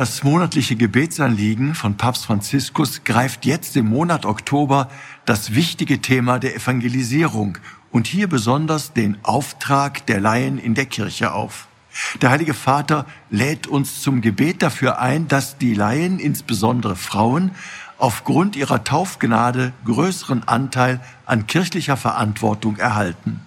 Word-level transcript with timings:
Das 0.00 0.24
monatliche 0.24 0.76
Gebetsanliegen 0.76 1.74
von 1.74 1.98
Papst 1.98 2.24
Franziskus 2.24 3.04
greift 3.04 3.44
jetzt 3.44 3.76
im 3.76 3.90
Monat 3.90 4.24
Oktober 4.24 4.88
das 5.26 5.54
wichtige 5.54 6.00
Thema 6.00 6.38
der 6.38 6.56
Evangelisierung 6.56 7.58
und 7.90 8.06
hier 8.06 8.26
besonders 8.26 8.94
den 8.94 9.18
Auftrag 9.24 10.06
der 10.06 10.18
Laien 10.18 10.56
in 10.56 10.74
der 10.74 10.86
Kirche 10.86 11.34
auf. 11.34 11.68
Der 12.22 12.30
Heilige 12.30 12.54
Vater 12.54 13.04
lädt 13.28 13.66
uns 13.66 14.00
zum 14.00 14.22
Gebet 14.22 14.62
dafür 14.62 15.00
ein, 15.00 15.28
dass 15.28 15.58
die 15.58 15.74
Laien, 15.74 16.18
insbesondere 16.18 16.96
Frauen, 16.96 17.50
aufgrund 17.98 18.56
ihrer 18.56 18.82
Taufgnade 18.84 19.74
größeren 19.84 20.48
Anteil 20.48 21.00
an 21.26 21.46
kirchlicher 21.46 21.98
Verantwortung 21.98 22.78
erhalten. 22.78 23.42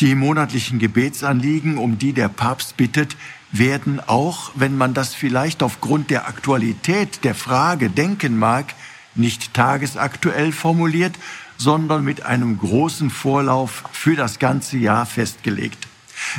Die 0.00 0.14
monatlichen 0.14 0.78
Gebetsanliegen, 0.78 1.78
um 1.78 1.98
die 1.98 2.12
der 2.12 2.28
Papst 2.28 2.76
bittet, 2.76 3.16
werden 3.52 4.00
auch, 4.00 4.52
wenn 4.54 4.76
man 4.76 4.94
das 4.94 5.14
vielleicht 5.14 5.62
aufgrund 5.62 6.10
der 6.10 6.28
Aktualität 6.28 7.24
der 7.24 7.34
Frage 7.34 7.90
denken 7.90 8.38
mag, 8.38 8.74
nicht 9.14 9.54
tagesaktuell 9.54 10.52
formuliert, 10.52 11.16
sondern 11.56 12.04
mit 12.04 12.24
einem 12.24 12.58
großen 12.58 13.10
Vorlauf 13.10 13.84
für 13.92 14.16
das 14.16 14.38
ganze 14.38 14.78
Jahr 14.78 15.04
festgelegt. 15.04 15.88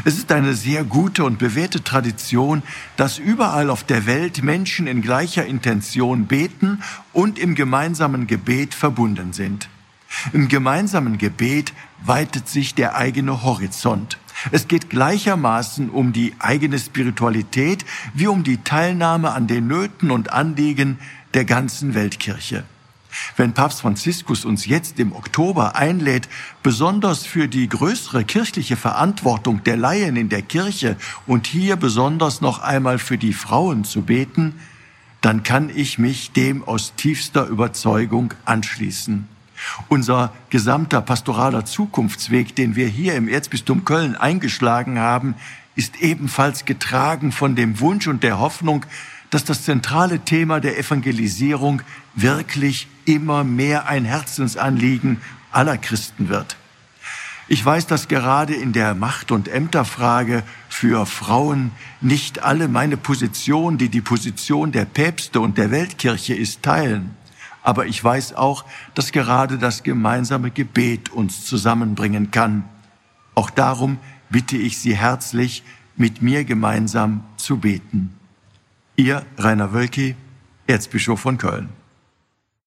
Es 0.06 0.18
ist 0.18 0.32
eine 0.32 0.54
sehr 0.54 0.84
gute 0.84 1.24
und 1.24 1.38
bewährte 1.40 1.84
Tradition, 1.84 2.64
dass 2.98 3.18
überall 3.18 3.70
auf 3.70 3.84
der 3.84 4.06
Welt 4.06 4.44
Menschen 4.44 4.88
in 4.88 5.02
gleicher 5.02 5.46
Intention 5.46 6.28
beten 6.28 6.82
und 7.14 7.40
im 7.40 7.56
gemeinsamen 7.56 8.28
Gebet 8.28 8.74
verbunden 8.74 9.34
sind. 9.34 9.70
Im 10.34 10.48
gemeinsamen 10.48 11.18
Gebet 11.18 11.74
weitet 12.04 12.48
sich 12.48 12.76
der 12.76 12.96
eigene 12.96 13.44
Horizont. 13.44 14.18
Es 14.52 14.68
geht 14.68 14.90
gleichermaßen 14.90 15.90
um 15.90 16.14
die 16.14 16.34
eigene 16.40 16.80
Spiritualität 16.80 17.86
wie 18.14 18.28
um 18.28 18.44
die 18.44 18.58
Teilnahme 18.58 19.32
an 19.32 19.48
den 19.48 19.68
Nöten 19.68 20.12
und 20.12 20.34
Anliegen 20.34 21.00
der 21.34 21.46
ganzen 21.46 21.94
Weltkirche. 21.94 22.64
Wenn 23.36 23.54
Papst 23.54 23.82
Franziskus 23.82 24.46
uns 24.46 24.66
jetzt 24.66 25.00
im 25.00 25.12
Oktober 25.12 25.76
einlädt, 25.76 26.30
besonders 26.64 27.26
für 27.26 27.48
die 27.48 27.68
größere 27.68 28.24
kirchliche 28.24 28.78
Verantwortung 28.78 29.64
der 29.64 29.76
Laien 29.76 30.16
in 30.16 30.30
der 30.30 30.42
Kirche 30.42 30.96
und 31.28 31.46
hier 31.46 31.76
besonders 31.76 32.40
noch 32.40 32.60
einmal 32.60 33.00
für 33.00 33.18
die 33.18 33.34
Frauen 33.34 33.84
zu 33.84 34.04
beten, 34.04 34.60
dann 35.20 35.44
kann 35.44 35.70
ich 35.74 36.00
mich 36.00 36.32
dem 36.32 36.64
aus 36.64 36.94
tiefster 36.96 37.46
Überzeugung 37.48 38.34
anschließen. 38.46 39.28
Unser 39.88 40.34
gesamter 40.50 41.02
pastoraler 41.02 41.66
Zukunftsweg, 41.66 42.56
den 42.56 42.76
wir 42.76 42.88
hier 42.88 43.16
im 43.16 43.28
Erzbistum 43.28 43.86
Köln 43.86 44.16
eingeschlagen 44.16 45.00
haben, 45.00 45.36
ist 45.76 46.02
ebenfalls 46.02 46.66
getragen 46.66 47.32
von 47.32 47.56
dem 47.56 47.80
Wunsch 47.80 48.08
und 48.08 48.24
der 48.24 48.40
Hoffnung, 48.40 48.86
dass 49.30 49.46
das 49.46 49.64
zentrale 49.64 50.20
Thema 50.20 50.60
der 50.60 50.78
Evangelisierung 50.78 51.82
wirklich 52.14 52.88
immer 53.06 53.44
mehr 53.44 53.88
ein 53.88 54.06
Herzensanliegen 54.06 55.22
aller 55.52 55.78
Christen 55.78 56.30
wird. 56.30 56.58
Ich 57.48 57.66
weiß, 57.66 57.88
dass 57.88 58.08
gerade 58.08 58.54
in 58.54 58.72
der 58.72 58.94
Macht- 58.94 59.32
und 59.32 59.48
Ämterfrage 59.48 60.44
für 60.70 61.06
Frauen 61.06 61.72
nicht 62.00 62.44
alle 62.44 62.68
meine 62.68 62.96
Position, 62.98 63.78
die 63.78 63.90
die 63.90 64.02
Position 64.02 64.72
der 64.72 64.86
Päpste 64.86 65.42
und 65.42 65.58
der 65.58 65.72
Weltkirche 65.72 66.34
ist, 66.34 66.64
teilen. 66.64 67.16
Aber 67.64 67.86
ich 67.86 68.04
weiß 68.04 68.34
auch, 68.34 68.66
dass 68.94 69.12
gerade 69.12 69.58
das 69.58 69.84
gemeinsame 69.84 70.52
Gebet 70.52 71.10
uns 71.10 71.46
zusammenbringen 71.46 72.32
kann. 72.32 72.64
Auch 73.36 73.50
darum 73.50 73.98
bitte 74.30 74.58
ich 74.58 74.78
Sie 74.78 74.96
herzlich, 74.96 75.64
mit 75.96 76.22
mir 76.22 76.46
gemeinsam 76.46 77.24
zu 77.38 77.58
beten. 77.58 78.16
Ihr 78.96 79.26
Rainer 79.38 79.74
Wölki, 79.74 80.16
Erzbischof 80.68 81.20
von 81.20 81.38
Köln. 81.38 81.70